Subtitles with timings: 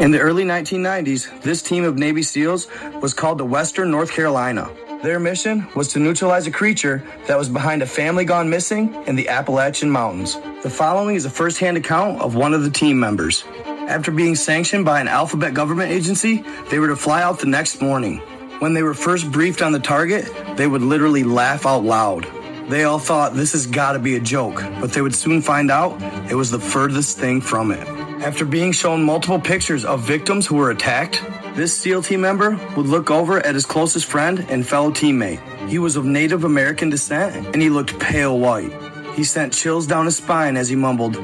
[0.00, 2.68] In the early 1990s, this team of Navy SEALs
[3.02, 4.70] was called the Western North Carolina.
[5.02, 9.16] Their mission was to neutralize a creature that was behind a family gone missing in
[9.16, 10.36] the Appalachian Mountains.
[10.62, 13.42] The following is a first-hand account of one of the team members.
[13.66, 17.82] After being sanctioned by an alphabet government agency, they were to fly out the next
[17.82, 18.18] morning.
[18.60, 22.24] When they were first briefed on the target, they would literally laugh out loud.
[22.68, 25.72] They all thought this has got to be a joke, but they would soon find
[25.72, 27.97] out it was the furthest thing from it.
[28.20, 31.22] After being shown multiple pictures of victims who were attacked,
[31.54, 35.40] this SEAL team member would look over at his closest friend and fellow teammate.
[35.68, 38.72] He was of Native American descent and he looked pale white.
[39.14, 41.14] He sent chills down his spine as he mumbled,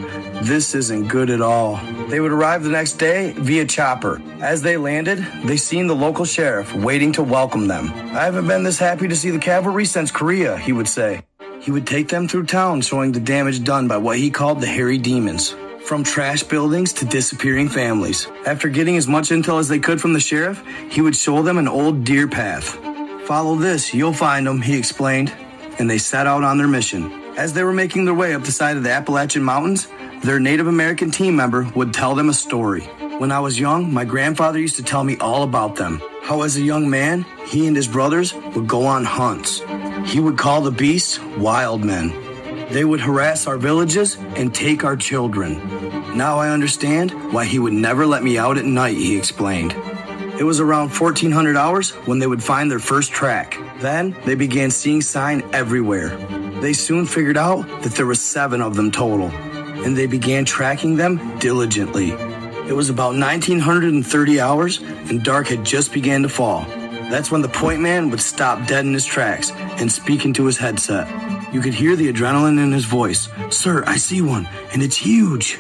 [0.43, 1.81] This isn't good at all.
[2.09, 4.23] They would arrive the next day via chopper.
[4.41, 7.89] As they landed, they seen the local sheriff waiting to welcome them.
[8.15, 11.23] I haven't been this happy to see the cavalry since Korea, he would say.
[11.61, 14.67] He would take them through town showing the damage done by what he called the
[14.67, 18.27] hairy demons from trash buildings to disappearing families.
[18.47, 21.59] After getting as much intel as they could from the sheriff, he would show them
[21.59, 22.79] an old deer path.
[23.27, 25.33] Follow this, you'll find them, he explained,
[25.79, 27.13] and they set out on their mission.
[27.37, 29.89] As they were making their way up the side of the Appalachian Mountains,
[30.23, 32.83] their Native American team member would tell them a story.
[33.19, 36.01] When I was young, my grandfather used to tell me all about them.
[36.23, 39.61] How, as a young man, he and his brothers would go on hunts.
[40.07, 42.24] He would call the beasts wild men.
[42.71, 45.59] They would harass our villages and take our children.
[46.17, 49.73] Now I understand why he would never let me out at night, he explained.
[50.39, 53.57] It was around 1400 hours when they would find their first track.
[53.79, 56.17] Then they began seeing sign everywhere.
[56.61, 60.97] They soon figured out that there were seven of them total, and they began tracking
[60.97, 62.11] them diligently.
[62.67, 66.65] It was about 1930 hours, and dark had just began to fall.
[67.11, 70.57] That's when the point man would stop dead in his tracks and speak into his
[70.57, 71.07] headset.
[71.55, 73.29] You could hear the adrenaline in his voice.
[73.51, 75.57] Sir, I see one, and it's huge.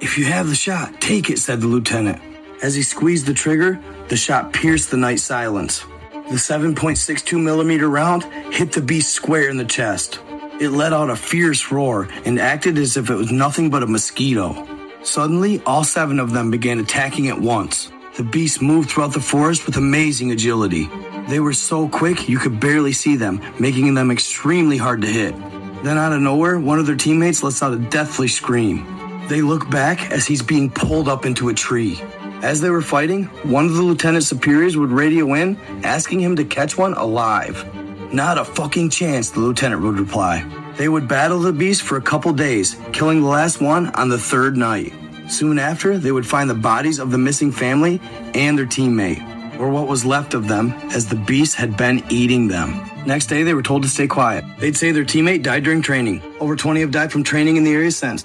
[0.00, 2.18] If you have the shot, take it, said the lieutenant.
[2.62, 3.78] As he squeezed the trigger,
[4.08, 5.84] the shot pierced the night silence.
[6.30, 10.18] The 7.62 millimeter round hit the beast square in the chest.
[10.60, 13.86] It let out a fierce roar and acted as if it was nothing but a
[13.86, 14.66] mosquito.
[15.02, 17.90] Suddenly, all seven of them began attacking at once.
[18.16, 20.88] The beast moved throughout the forest with amazing agility.
[21.28, 25.34] They were so quick you could barely see them, making them extremely hard to hit.
[25.82, 28.86] Then out of nowhere, one of their teammates lets out a deathly scream.
[29.28, 31.98] They look back as he's being pulled up into a tree.
[32.42, 36.44] As they were fighting, one of the lieutenant superiors would radio in, asking him to
[36.44, 37.64] catch one alive.
[38.12, 40.44] Not a fucking chance, the lieutenant would reply.
[40.76, 44.18] They would battle the beast for a couple days, killing the last one on the
[44.18, 44.92] third night.
[45.28, 47.98] Soon after, they would find the bodies of the missing family
[48.34, 49.22] and their teammate
[49.58, 52.90] or what was left of them, as the beast had been eating them.
[53.06, 54.44] Next day, they were told to stay quiet.
[54.58, 56.22] They'd say their teammate died during training.
[56.40, 58.24] Over 20 have died from training in the area since.